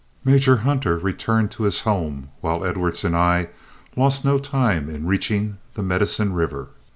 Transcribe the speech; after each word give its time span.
Major 0.25 0.57
Hunter 0.65 0.97
returned 0.97 1.51
to 1.51 1.61
his 1.61 1.81
home, 1.81 2.29
while 2.39 2.65
Edwards 2.65 3.03
and 3.03 3.15
I 3.15 3.49
lost 3.95 4.25
no 4.25 4.39
time 4.39 4.89
in 4.89 5.05
reaching 5.05 5.59
the 5.75 5.83
Medicine 5.83 6.33
River. 6.33 6.69